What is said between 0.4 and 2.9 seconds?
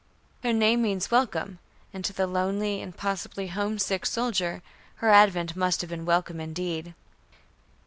Her name means "Welcome," and to the lonely